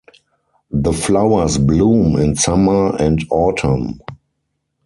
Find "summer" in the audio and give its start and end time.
2.35-2.95